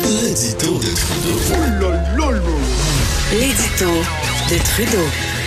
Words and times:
L'édito 0.00 0.78
de 0.78 0.94
Trudeau. 0.94 1.92
L'édito 3.30 3.90
de 4.48 4.58
Trudeau. 4.64 5.41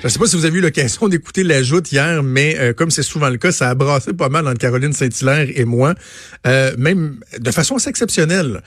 Je 0.00 0.06
ne 0.06 0.08
sais 0.08 0.18
pas 0.18 0.26
si 0.26 0.36
vous 0.36 0.46
avez 0.46 0.58
eu 0.58 0.62
l'occasion 0.62 1.08
d'écouter 1.10 1.42
l'ajout 1.42 1.82
hier, 1.92 2.22
mais 2.22 2.56
euh, 2.58 2.72
comme 2.72 2.90
c'est 2.90 3.02
souvent 3.02 3.28
le 3.28 3.36
cas, 3.36 3.52
ça 3.52 3.68
a 3.68 3.74
brassé 3.74 4.14
pas 4.14 4.30
mal 4.30 4.48
entre 4.48 4.56
Caroline 4.56 4.94
Saint-Hilaire 4.94 5.48
et 5.54 5.66
moi, 5.66 5.94
euh, 6.46 6.74
même 6.78 7.20
de 7.38 7.50
façon 7.50 7.76
assez 7.76 7.90
exceptionnelle, 7.90 8.62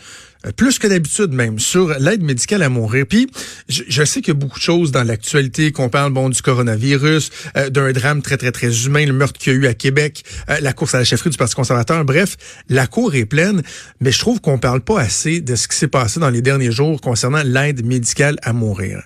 euh, 0.46 0.51
plus 0.51 0.77
que 0.77 0.86
d'habitude 0.86 1.33
même, 1.33 1.57
sur 1.57 1.97
l'aide 1.97 2.21
médicale 2.21 2.61
à 2.61 2.69
mourir. 2.69 3.07
Puis, 3.09 3.32
je, 3.68 3.82
je 3.88 4.04
sais 4.04 4.21
qu'il 4.21 4.36
y 4.36 4.38
a 4.38 4.39
beaucoup 4.39 4.59
de 4.59 4.64
choses 4.64 4.91
dans 4.91 5.01
l'actualité, 5.01 5.71
qu'on 5.71 5.89
parle 5.89 6.14
bon 6.14 6.29
du 6.29 6.39
coronavirus, 6.39 7.32
d'un 7.71 7.91
drame 7.93 8.21
très, 8.21 8.38
très, 8.38 8.52
très 8.52 8.86
humain, 8.86 9.04
le 9.04 9.13
meurtre 9.13 9.39
qu'il 9.39 9.54
y 9.54 9.55
a 9.55 9.59
eu 9.59 9.65
à 9.65 9.73
Québec, 9.73 10.23
la 10.47 10.73
course 10.73 10.93
à 10.93 11.00
la 11.00 11.04
chefferie 11.04 11.31
du 11.31 11.38
Parti 11.38 11.55
conservateur. 11.55 12.05
Bref, 12.05 12.38
la 12.70 12.86
cour 12.86 13.15
est 13.15 13.25
pleine, 13.25 13.63
mais 14.02 14.11
je 14.11 14.20
trouve 14.20 14.39
qu'on 14.39 14.59
parle 14.59 14.81
pas 14.81 15.00
assez 15.00 15.41
de 15.41 15.55
ce 15.55 15.68
qui 15.68 15.77
s'est 15.77 15.88
passé 15.88 16.20
dans 16.20 16.29
les 16.29 16.43
derniers 16.43 16.71
jours 16.71 17.01
concernant 17.01 17.42
l'aide 17.43 17.84
médicale 17.84 18.36
à 18.43 18.54
mourir 18.54 19.01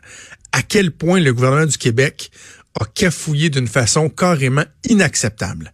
à 0.57 0.63
quel 0.63 0.89
point 0.89 1.19
le 1.19 1.33
gouvernement 1.35 1.67
du 1.67 1.77
Québec 1.77 2.31
a 2.79 2.85
cafouillé 2.85 3.51
d'une 3.51 3.67
façon 3.67 4.09
carrément 4.09 4.65
inacceptable 4.89 5.71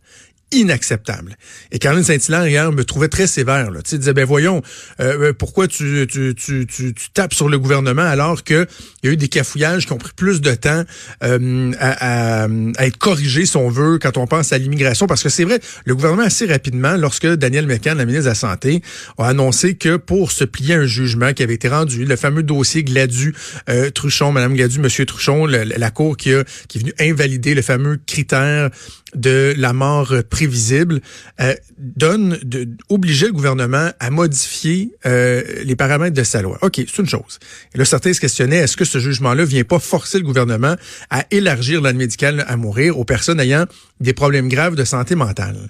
inacceptable. 0.53 1.37
Et 1.71 1.79
Caroline 1.79 2.03
Saint-Hilaire, 2.03 2.47
hier, 2.47 2.71
me 2.71 2.83
trouvait 2.83 3.07
très 3.07 3.27
sévère. 3.27 3.71
Là. 3.71 3.79
Sais, 3.83 3.97
disait, 3.97 4.13
ben 4.13 4.25
voyons, 4.25 4.61
euh, 4.99 5.29
euh, 5.29 5.33
pourquoi 5.33 5.67
tu, 5.67 6.07
tu, 6.09 6.33
tu, 6.35 6.65
tu, 6.65 6.93
tapes 7.13 7.33
sur 7.33 7.49
le 7.49 7.59
gouvernement 7.59 8.03
alors 8.03 8.43
qu'il 8.43 8.67
y 9.03 9.07
a 9.07 9.11
eu 9.11 9.17
des 9.17 9.27
cafouillages 9.27 9.85
qui 9.85 9.93
ont 9.93 9.97
pris 9.97 10.13
plus 10.15 10.41
de 10.41 10.53
temps 10.53 10.83
euh, 11.23 11.71
à, 11.79 12.43
à, 12.43 12.85
être 12.85 12.97
corrigés, 12.97 13.45
si 13.45 13.57
on 13.57 13.69
veut, 13.69 13.99
quand 13.99 14.17
on 14.17 14.27
pense 14.27 14.53
à 14.53 14.57
l'immigration. 14.57 15.07
Parce 15.07 15.23
que 15.23 15.29
c'est 15.29 15.43
vrai, 15.43 15.59
le 15.85 15.95
gouvernement, 15.95 16.23
assez 16.23 16.45
rapidement, 16.45 16.95
lorsque 16.95 17.27
Daniel 17.27 17.67
McCann, 17.67 17.97
la 17.97 18.05
ministre 18.05 18.25
de 18.25 18.29
la 18.29 18.35
Santé, 18.35 18.81
a 19.17 19.27
annoncé 19.27 19.75
que 19.75 19.97
pour 19.97 20.31
se 20.31 20.43
plier 20.43 20.75
un 20.75 20.85
jugement 20.85 21.33
qui 21.33 21.43
avait 21.43 21.55
été 21.55 21.67
rendu, 21.67 22.05
le 22.05 22.15
fameux 22.15 22.43
dossier 22.43 22.83
Gladu-Truchon, 22.83 24.31
Madame 24.31 24.53
Gladu, 24.53 24.79
Monsieur 24.79 25.05
Truchon, 25.05 25.45
la 25.45 25.91
Cour 25.91 26.17
qui, 26.17 26.33
a, 26.33 26.43
qui 26.67 26.77
est 26.77 26.81
venue 26.81 26.93
invalider 26.99 27.53
le 27.53 27.61
fameux 27.61 27.99
critère 28.05 28.69
de 29.15 29.53
la 29.57 29.73
mort 29.73 30.13
prévisible 30.43 30.99
euh, 31.41 31.55
donne 31.77 32.37
de, 32.43 32.67
le 32.89 33.31
gouvernement 33.31 33.91
à 33.99 34.09
modifier 34.09 34.91
euh, 35.05 35.41
les 35.63 35.75
paramètres 35.75 36.15
de 36.15 36.23
sa 36.23 36.41
loi. 36.41 36.57
OK, 36.61 36.75
c'est 36.75 36.97
une 36.97 37.07
chose. 37.07 37.39
Et 37.73 37.77
là, 37.77 37.85
certains 37.85 38.13
se 38.13 38.19
questionnaient 38.19 38.57
est-ce 38.57 38.75
que 38.75 38.85
ce 38.85 38.99
jugement-là 38.99 39.45
vient 39.45 39.63
pas 39.63 39.79
forcer 39.79 40.17
le 40.19 40.25
gouvernement 40.25 40.75
à 41.09 41.25
élargir 41.31 41.81
l'aide 41.81 41.95
médicale 41.95 42.43
à 42.47 42.57
mourir 42.57 42.99
aux 42.99 43.05
personnes 43.05 43.39
ayant 43.39 43.65
des 44.01 44.13
problèmes 44.13 44.49
graves 44.49 44.75
de 44.75 44.83
santé 44.83 45.15
mentale? 45.15 45.69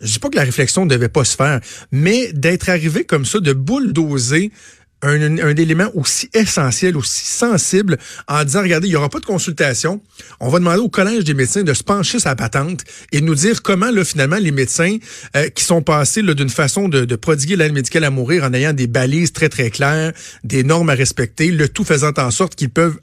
Je 0.00 0.12
dis 0.12 0.18
pas 0.18 0.28
que 0.28 0.36
la 0.36 0.44
réflexion 0.44 0.84
ne 0.84 0.90
devait 0.90 1.08
pas 1.08 1.24
se 1.24 1.34
faire, 1.34 1.60
mais 1.90 2.32
d'être 2.32 2.68
arrivé 2.68 3.04
comme 3.04 3.24
ça, 3.24 3.40
de 3.40 3.52
bulldozer 3.52 4.52
un, 5.02 5.56
élément 5.56 5.90
aussi 5.94 6.28
essentiel, 6.32 6.96
aussi 6.96 7.24
sensible, 7.24 7.98
en 8.28 8.44
disant, 8.44 8.62
regardez, 8.62 8.88
il 8.88 8.90
n'y 8.90 8.96
aura 8.96 9.08
pas 9.08 9.20
de 9.20 9.26
consultation. 9.26 10.00
On 10.40 10.48
va 10.48 10.58
demander 10.58 10.80
au 10.80 10.88
Collège 10.88 11.24
des 11.24 11.34
médecins 11.34 11.62
de 11.62 11.74
se 11.74 11.82
pencher 11.82 12.18
sa 12.18 12.34
patente 12.34 12.84
et 13.12 13.20
nous 13.20 13.34
dire 13.34 13.62
comment, 13.62 13.90
là, 13.90 14.04
finalement, 14.04 14.36
les 14.36 14.52
médecins 14.52 14.96
euh, 15.36 15.48
qui 15.50 15.64
sont 15.64 15.82
passés 15.82 16.22
d'une 16.22 16.48
façon 16.48 16.88
de, 16.88 17.04
de 17.04 17.16
prodiguer 17.16 17.56
l'aide 17.56 17.72
médicale 17.72 18.04
à 18.04 18.10
mourir 18.10 18.44
en 18.44 18.52
ayant 18.54 18.72
des 18.72 18.86
balises 18.86 19.32
très, 19.32 19.48
très 19.48 19.70
claires, 19.70 20.12
des 20.44 20.64
normes 20.64 20.90
à 20.90 20.94
respecter, 20.94 21.50
le 21.50 21.68
tout 21.68 21.84
faisant 21.84 22.12
en 22.16 22.30
sorte 22.30 22.54
qu'ils 22.54 22.70
peuvent 22.70 22.98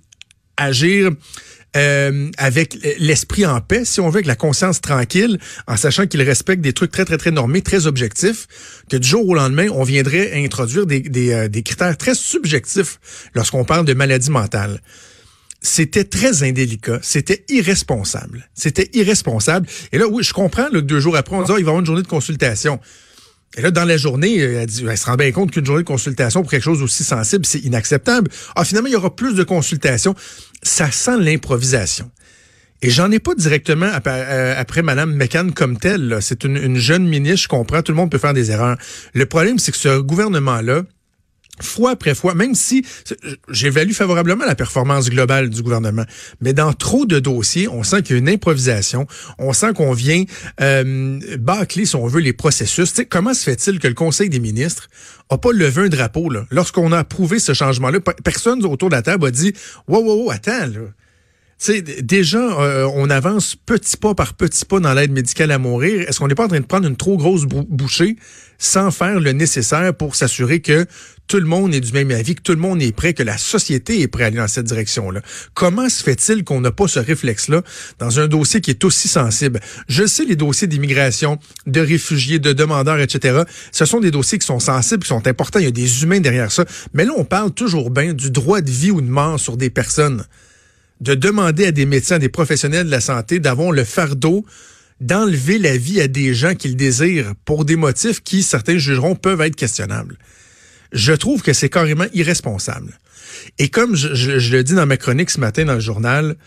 agir 0.57 1.11
euh, 1.75 2.29
avec 2.38 2.77
l'esprit 2.99 3.45
en 3.45 3.59
paix, 3.61 3.85
si 3.85 3.99
on 3.99 4.09
veut, 4.09 4.17
avec 4.17 4.27
la 4.27 4.35
conscience 4.35 4.81
tranquille, 4.81 5.39
en 5.67 5.77
sachant 5.77 6.07
qu'il 6.07 6.21
respecte 6.21 6.61
des 6.61 6.73
trucs 6.73 6.91
très, 6.91 7.05
très, 7.05 7.17
très 7.17 7.31
normés, 7.31 7.61
très 7.61 7.88
objectifs, 7.88 8.47
que 8.89 8.97
du 8.97 9.07
jour 9.07 9.27
au 9.27 9.33
lendemain, 9.33 9.67
on 9.73 9.83
viendrait 9.83 10.44
introduire 10.44 10.85
des, 10.85 10.99
des, 10.99 11.31
euh, 11.31 11.61
critères 11.63 11.97
très 11.97 12.16
subjectifs 12.16 12.99
lorsqu'on 13.33 13.66
parle 13.66 13.85
de 13.85 13.94
maladie 13.94 14.31
mentale 14.31 14.81
c'était 15.66 16.03
très 16.03 16.44
indélicat, 16.44 16.99
c'était 17.01 17.45
irresponsable. 17.47 18.50
C'était 18.53 18.89
irresponsable. 18.94 19.66
Et 19.94 19.97
là, 19.97 20.07
oui, 20.07 20.22
je 20.22 20.33
comprends 20.33 20.63
là, 20.63 20.72
que 20.72 20.79
deux 20.79 21.00
jours 21.00 21.16
après, 21.16 21.38
on 21.38 21.41
dit, 21.41 21.51
oh, 21.53 21.57
il 21.57 21.63
va 21.63 21.69
y 21.69 21.69
avoir 21.69 21.79
une 21.79 21.85
journée 21.85 22.01
de 22.01 22.07
consultation. 22.07 22.81
Et 23.56 23.62
là, 23.62 23.72
dans 23.72 23.86
la 23.86 23.97
journée, 23.97 24.38
elle, 24.38 24.66
dit, 24.66 24.84
elle 24.90 24.97
se 24.97 25.06
rend 25.06 25.16
bien 25.16 25.31
compte 25.31 25.52
qu'une 25.52 25.66
journée 25.66 25.84
de 25.84 25.88
consultation 25.88 26.41
pour 26.41 26.50
quelque 26.50 26.64
chose 26.64 26.81
aussi 26.81 27.03
sensible, 27.03 27.46
c'est 27.46 27.59
inacceptable. 27.59 28.31
Ah, 28.56 28.66
finalement, 28.66 28.88
il 28.88 28.94
y 28.94 28.96
aura 28.96 29.16
plus 29.16 29.36
de 29.36 29.44
consultations. 29.44 30.16
Ça 30.64 30.91
sent 30.91 31.19
l'improvisation. 31.19 32.09
Et 32.81 32.90
j'en 32.90 33.12
ai 33.12 33.19
pas 33.19 33.34
directement 33.36 33.90
après, 33.94 34.25
euh, 34.28 34.56
après 34.58 34.81
Mme 34.81 35.16
McCann 35.16 35.53
comme 35.53 35.78
telle. 35.78 36.18
C'est 36.22 36.44
une, 36.44 36.58
une 36.58 36.78
jeune 36.78 37.08
ministre, 37.08 37.44
je 37.44 37.47
comprends, 37.47 37.81
tout 37.81 37.92
le 37.92 37.96
monde 37.96 38.12
peut 38.12 38.18
faire 38.18 38.34
des 38.34 38.52
erreurs. 38.52 38.78
Le 39.13 39.25
problème, 39.25 39.59
c'est 39.59 39.72
que 39.72 39.78
ce 39.78 40.00
gouvernement-là, 40.00 40.81
fois 41.62 41.91
après 41.91 42.16
fois, 42.16 42.34
même 42.34 42.56
si 42.56 42.86
j'évalue 43.50 43.91
favorablement 43.91 44.46
la 44.46 44.56
performance 44.56 45.09
globale 45.09 45.50
du 45.50 45.62
gouvernement, 45.62 46.06
mais 46.41 46.53
dans 46.53 46.74
trop 46.74 47.06
de 47.06 47.19
dossiers, 47.19 47.68
on 47.68 47.84
sent 47.84 48.02
qu'il 48.02 48.16
y 48.16 48.19
a 48.19 48.19
une 48.19 48.30
improvisation, 48.30 49.06
on 49.38 49.53
sent 49.53 49.74
qu'on 49.74 49.94
vient 49.94 50.24
euh, 50.62 51.19
bâcler, 51.38 51.86
si 51.86 51.96
on 51.96 52.08
veut, 52.08 52.22
les 52.22 52.34
processus. 52.34 52.94
comment 53.09 53.34
se 53.34 53.44
fait-il 53.44 53.80
que 53.80 53.88
le 53.88 53.94
Conseil 53.94 54.30
des 54.30 54.40
ministres 54.40 54.90
a 55.30 55.38
pas 55.38 55.52
levé 55.52 55.84
un 55.84 55.90
drapeau 55.90 56.30
là? 56.30 56.46
Lorsqu'on 56.50 56.92
a 56.92 57.00
approuvé 57.00 57.40
ce 57.40 57.53
changement-là? 57.53 58.00
Personne 58.24 58.63
autour 58.66 58.90
de 58.90 58.96
la 58.96 59.02
table 59.02 59.28
a 59.28 59.31
dit 59.31 59.53
«Wow, 59.88 60.03
wow, 60.03 60.24
wow, 60.24 60.31
attends, 60.31 60.66
là.» 60.66 60.81
sais, 61.63 61.81
déjà, 61.81 62.40
euh, 62.40 62.90
on 62.94 63.09
avance 63.09 63.56
petit 63.56 63.96
pas 63.96 64.13
par 64.13 64.34
petit 64.34 64.66
pas 64.66 64.80
dans 64.80 64.94
l'aide 64.94 65.12
médicale 65.12 65.52
à 65.52 65.58
mourir. 65.58 66.08
Est-ce 66.08 66.19
qu'on 66.19 66.28
n'est 66.28 66.36
pas 66.36 66.46
en 66.46 66.50
train 66.50 66.59
de 66.59 66.66
prendre 66.66 66.88
une 66.88 66.97
trop 66.97 67.18
grosse 67.18 67.46
bouchée 67.46 68.18
sans 68.58 68.92
faire 68.92 69.19
le 69.19 69.31
nécessaire 69.31 69.94
pour 69.94 70.16
s'assurer 70.16 70.59
que 70.62 70.86
tout 71.33 71.39
le 71.39 71.47
monde 71.47 71.73
est 71.73 71.79
du 71.79 71.91
même 71.94 72.11
avis, 72.11 72.35
que 72.35 72.44
tout 72.44 72.51
le 72.51 72.59
monde 72.59 72.79
est 72.83 72.95
prêt, 72.95 73.16
que 73.16 73.23
la 73.23 73.39
société 73.39 74.01
est 74.01 74.07
prête 74.07 74.25
à 74.25 74.27
aller 74.27 74.38
dans 74.38 74.47
cette 74.47 74.67
direction-là. 74.67 75.23
Comment 75.55 75.89
se 75.89 76.03
fait-il 76.03 76.44
qu'on 76.44 76.61
n'a 76.61 76.71
pas 76.71 76.88
ce 76.88 76.99
réflexe-là 76.99 77.63
dans 77.97 78.19
un 78.19 78.27
dossier 78.27 78.61
qui 78.61 78.69
est 78.69 78.83
aussi 78.83 79.07
sensible? 79.07 79.59
Je 79.88 80.05
sais 80.05 80.25
les 80.25 80.35
dossiers 80.35 80.67
d'immigration, 80.67 81.39
de 81.66 81.81
réfugiés, 81.81 82.38
de 82.38 82.53
demandeurs, 82.53 82.99
etc. 82.99 83.45
Ce 83.71 83.85
sont 83.85 83.99
des 83.99 84.11
dossiers 84.11 84.38
qui 84.38 84.45
sont 84.45 84.59
sensibles, 84.59 85.01
qui 85.01 85.09
sont 85.09 85.25
importants. 85.25 85.57
Il 85.57 85.66
y 85.66 85.69
a 85.69 85.71
des 85.71 86.03
humains 86.03 86.19
derrière 86.19 86.51
ça. 86.51 86.66
Mais 86.94 87.03
là, 87.03 87.13
on 87.17 87.25
parle 87.25 87.51
toujours 87.51 87.89
bien 87.89 88.13
du 88.13 88.29
droit 88.29 88.61
de 88.61 88.69
vie 88.69 88.91
ou 88.91 89.01
de 89.01 89.09
mort 89.09 89.39
sur 89.39 89.57
des 89.57 89.71
personnes 89.71 90.25
de 91.01 91.15
demander 91.15 91.65
à 91.65 91.71
des 91.71 91.88
médecins, 91.88 92.17
à 92.17 92.19
des 92.19 92.29
professionnels 92.29 92.85
de 92.85 92.91
la 92.91 93.01
santé 93.01 93.39
d'avoir 93.39 93.71
le 93.71 93.85
fardeau 93.85 94.45
d'enlever 95.01 95.57
la 95.57 95.77
vie 95.77 96.00
à 96.00 96.07
des 96.07 96.35
gens 96.35 96.53
qu'ils 96.53 96.75
désirent 96.75 97.33
pour 97.44 97.65
des 97.65 97.75
motifs 97.75 98.21
qui, 98.21 98.44
certains 98.44 98.77
jugeront, 98.77 99.15
peuvent 99.15 99.41
être 99.41 99.55
questionnables. 99.55 100.15
Je 100.94 101.14
trouve 101.14 101.42
que 101.42 101.54
c'est 101.54 101.70
carrément 101.70 102.06
irresponsable. 102.14 103.00
Et 103.59 103.70
comme 103.70 103.96
je, 103.96 104.52
le 104.56 104.64
dis 104.64 104.74
dans 104.74 104.86
ma 104.86 104.98
chronique 104.98 105.30
ce 105.30 105.40
matin 105.40 105.66
dans 105.66 105.74
le 105.74 105.80
journal, 105.80 106.38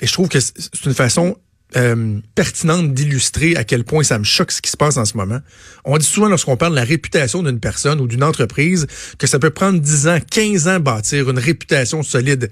et 0.00 0.06
je 0.06 0.12
trouve 0.12 0.28
que 0.28 0.38
c'est 0.38 0.84
une 0.84 0.94
façon 0.94 1.36
euh, 1.76 2.20
pertinente 2.34 2.94
d'illustrer 2.94 3.56
à 3.56 3.64
quel 3.64 3.84
point 3.84 4.04
ça 4.04 4.18
me 4.18 4.24
choque 4.24 4.52
ce 4.52 4.60
qui 4.60 4.70
se 4.70 4.76
passe 4.76 4.98
en 4.98 5.04
ce 5.04 5.16
moment. 5.16 5.40
On 5.84 5.96
dit 5.98 6.06
souvent 6.06 6.28
lorsqu'on 6.28 6.56
parle 6.56 6.72
de 6.72 6.76
la 6.76 6.84
réputation 6.84 7.42
d'une 7.42 7.58
personne 7.58 8.00
ou 8.00 8.06
d'une 8.06 8.22
entreprise 8.22 8.86
que 9.18 9.26
ça 9.26 9.38
peut 9.38 9.50
prendre 9.50 9.80
10 9.80 10.08
ans, 10.08 10.18
15 10.30 10.68
ans 10.68 10.80
bâtir 10.80 11.28
une 11.30 11.38
réputation 11.38 12.02
solide. 12.02 12.50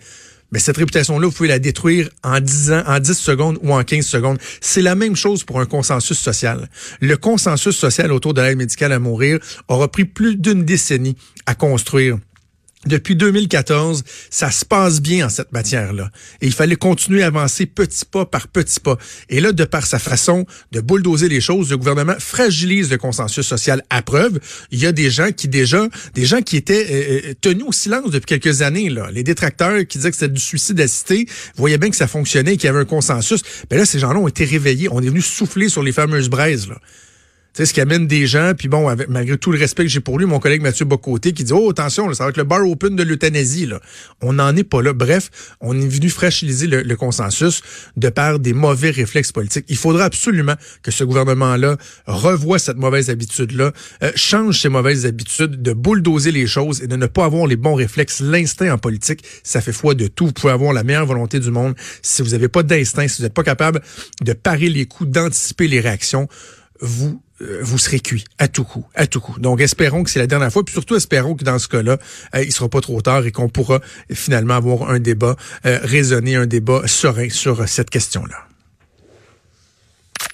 Mais 0.55 0.61
cette 0.61 0.77
réputation-là, 0.77 1.27
vous 1.27 1.33
pouvez 1.33 1.49
la 1.49 1.59
détruire 1.59 2.09
en 2.23 2.39
10 2.39 2.71
ans, 2.71 2.83
en 2.87 3.01
10 3.01 3.15
secondes 3.15 3.59
ou 3.65 3.75
en 3.75 3.83
15 3.83 4.07
secondes. 4.07 4.39
C'est 4.61 4.83
la 4.83 4.95
même 4.95 5.17
chose 5.17 5.43
pour 5.43 5.59
un 5.59 5.67
consensus 5.67 6.17
social. 6.17 6.69
Le 7.01 7.17
consensus 7.17 7.77
social 7.77 8.13
autour 8.13 8.35
de 8.35 8.41
l'aide 8.41 8.57
médicale 8.57 8.93
à 8.93 9.01
mourir 9.01 9.41
aura 9.67 9.91
pris 9.91 10.05
plus 10.05 10.37
d'une 10.37 10.65
décennie 10.65 11.17
à 11.47 11.57
construire. 11.57 12.19
Depuis 12.87 13.17
2014, 13.17 14.03
ça 14.31 14.51
se 14.51 14.65
passe 14.65 15.01
bien 15.01 15.27
en 15.27 15.29
cette 15.29 15.53
matière-là. 15.53 16.11
Et 16.41 16.47
il 16.47 16.53
fallait 16.53 16.77
continuer 16.77 17.23
à 17.23 17.27
avancer 17.27 17.67
petit 17.67 18.05
pas 18.05 18.27
par 18.27 18.49
petit 18.49 18.81
pas. 18.81 18.99
Et 19.29 19.41
là, 19.41 19.53
de 19.53 19.65
par 19.65 19.87
sa 19.87 19.99
façon 19.99 20.47
de 20.73 20.81
bulldozer 20.81 21.29
les 21.29 21.41
choses, 21.41 21.71
le 21.71 21.79
gouvernement 21.79 22.15
fragilise 22.19 22.91
le 22.91 22.99
consensus 22.99 23.47
social 23.47 23.83
à 23.91 24.03
preuve. 24.03 24.39
Il 24.71 24.81
y 24.81 24.87
a 24.87 24.93
des 24.93 25.11
gens 25.11 25.31
qui 25.33 25.49
déjà, 25.49 25.89
des 26.15 26.27
gens 26.27 26.43
qui 26.43 26.57
étaient 26.57 26.87
euh, 26.91 27.31
euh, 27.31 27.35
tenus 27.41 27.65
au 27.67 27.73
silence 27.73 28.11
depuis 28.11 28.39
quelques 28.39 28.63
années, 28.63 28.91
là. 28.91 29.11
Les 29.11 29.23
détracteurs 29.23 29.87
qui 29.87 29.99
disaient 29.99 30.11
que 30.11 30.17
c'était 30.17 30.33
du 30.33 30.41
suicide 30.41 30.81
assisté, 30.81 31.27
voyaient 31.57 31.79
bien 31.79 31.91
que 31.91 31.97
ça 31.97 32.07
fonctionnait, 32.07 32.57
qu'il 32.57 32.67
y 32.67 32.69
avait 32.69 32.81
un 32.81 32.85
consensus. 32.85 33.43
Mais 33.71 33.79
là, 33.79 33.87
ces 33.87 33.99
gens-là 33.99 34.19
ont 34.19 34.29
été 34.29 34.45
réveillés. 34.45 34.89
On 34.91 35.01
est 35.01 35.09
venu 35.09 35.23
souffler 35.23 35.69
sur 35.69 35.83
les 35.83 35.93
fameuses 35.93 36.29
braises, 36.29 36.69
là 36.69 36.79
sais, 37.55 37.67
ce 37.67 37.75
qui 37.75 37.81
amène 37.81 38.07
des 38.07 38.27
gens, 38.27 38.53
puis 38.57 38.69
bon, 38.69 38.89
avec, 38.89 39.09
malgré 39.09 39.39
tout 39.39 39.53
le 39.53 39.59
respect 39.59 39.85
que 39.85 39.89
j'ai 39.89 40.01
pour 40.01 40.19
lui, 40.19 40.27
mon 40.27 40.41
collègue 40.41 40.63
Mathieu 40.63 40.85
Bocoté 40.85 41.33
qui 41.33 41.45
dit 41.45 41.53
Oh, 41.53 41.71
attention, 41.71 42.13
ça 42.13 42.25
va 42.25 42.31
être 42.31 42.37
le 42.37 42.45
bar 42.45 42.67
open 42.69 42.97
de 42.97 43.03
l'euthanasie. 43.03 43.67
Là. 43.67 43.81
On 44.21 44.35
n'en 44.35 44.57
est 44.57 44.65
pas 44.65 44.83
là. 44.83 44.93
Bref, 44.93 45.31
on 45.61 45.79
est 45.81 45.87
venu 45.87 46.09
fragiliser 46.09 46.67
le, 46.67 46.97
consensus 46.97 47.63
de 47.97 48.09
par 48.09 48.39
des 48.39 48.53
mauvais 48.53 48.91
réflexes 48.91 49.33
politiques. 49.33 49.67
Il 49.69 49.77
faudra 49.77 50.05
absolument 50.05 50.55
que 50.83 50.91
ce 50.91 51.05
gouvernement-là 51.05 51.77
revoie 52.07 52.59
cette 52.59 52.77
mauvaise 52.77 53.11
habitude-là, 53.11 53.73
euh, 54.03 54.13
change 54.15 54.61
ses 54.61 54.69
mauvaises 54.69 55.07
habitudes 55.07 55.63
de 55.63 55.73
bulldozer 55.73 56.31
les 56.31 56.47
choses 56.47 56.83
et 56.83 56.87
de 56.87 56.97
ne 56.97 57.07
pas 57.07 57.25
avoir 57.25 57.47
les 57.47 57.57
bons 57.57 57.75
réflexes. 57.75 58.21
L'instinct 58.21 58.73
en 58.73 58.79
politique, 58.79 59.25
ça 59.43 59.61
fait 59.61 59.73
foi 59.73 59.95
de 59.95 60.07
tout. 60.07 60.27
Vous 60.27 60.33
pouvez 60.33 60.53
avoir 60.53 60.73
la 60.73 60.85
meilleure 60.85 61.07
volonté 61.07 61.41
du 61.41 61.51
monde. 61.51 61.75
Si 62.03 62.23
vous 62.23 62.31
n'avez 62.31 62.49
pas 62.49 62.63
d'instinct, 62.63 63.09
si 63.09 63.19
vous 63.19 63.25
n'êtes 63.25 63.35
pas 63.35 63.43
capable 63.43 63.81
de 64.23 64.33
parer 64.33 64.69
les 64.69 64.87
coups, 64.87 65.11
d'anticiper 65.11 65.69
les 65.69 65.81
réactions, 65.81 66.29
vous 66.81 67.21
vous 67.41 67.79
serez 67.79 68.01
cuit 68.01 68.25
à 68.39 68.49
tout 68.49 68.65
coup, 68.65 68.85
à 68.95 69.07
tout 69.07 69.21
coup. 69.21 69.39
Donc, 69.41 69.61
espérons 69.61 70.05
que 70.05 70.11
c'est 70.11 70.19
la 70.19 70.27
dernière 70.27 70.53
fois, 70.53 70.65
puis 70.65 70.73
surtout 70.73 70.95
espérons 70.95 71.35
que 71.35 71.45
dans 71.45 71.59
ce 71.59 71.69
cas-là, 71.69 71.99
euh, 72.35 72.45
il 72.45 72.53
sera 72.53 72.69
pas 72.69 72.81
trop 72.81 73.01
tard 73.01 73.27
et 73.27 73.33
qu'on 73.33 73.49
pourra 73.49 73.81
finalement 74.13 74.55
avoir 74.55 74.91
un 74.91 74.99
débat 74.99 75.37
raisonné, 75.65 76.37
un 76.37 76.47
débat 76.47 76.83
serein 76.87 77.29
sur 77.31 77.69
cette 77.69 77.91
question-là. 77.91 78.54